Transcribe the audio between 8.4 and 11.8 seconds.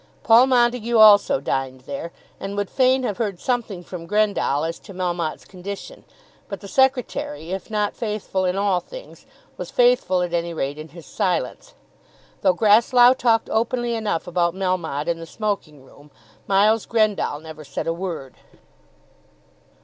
in all things, was faithful at any rate in his silence.